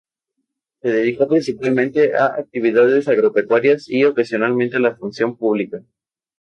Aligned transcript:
Se 0.81 0.87
dedicó 0.89 1.27
principalmente 1.27 2.15
a 2.17 2.33
actividades 2.39 3.07
agropecuarias 3.07 3.87
y 3.87 4.03
ocasionalmente 4.03 4.77
a 4.77 4.79
la 4.79 4.95
función 4.95 5.37
pública. 5.37 5.83